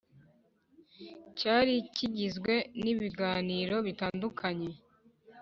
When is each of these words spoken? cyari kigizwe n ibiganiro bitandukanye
cyari 1.39 1.73
kigizwe 1.95 2.53
n 2.81 2.85
ibiganiro 2.93 3.75
bitandukanye 3.87 4.71